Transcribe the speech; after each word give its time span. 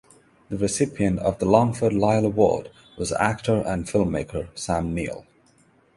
The 0.49 0.57
recipient 0.57 1.19
of 1.19 1.37
the 1.37 1.45
Longford 1.45 1.93
Lyell 1.93 2.25
Award 2.25 2.71
was 2.97 3.11
actor 3.11 3.61
and 3.63 3.85
filmmaker 3.85 4.47
Sam 4.57 4.95
Neill 4.95 5.27